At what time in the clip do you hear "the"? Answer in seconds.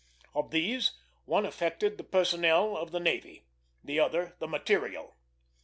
1.99-2.03, 2.89-2.99, 3.83-3.99, 4.39-4.47